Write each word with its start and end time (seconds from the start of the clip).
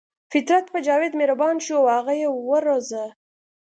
فطرت 0.31 0.65
په 0.73 0.79
جاوید 0.87 1.13
مهربان 1.19 1.55
شو 1.65 1.73
او 1.81 1.85
هغه 1.95 2.13
یې 2.21 2.29
وروزه 2.49 3.05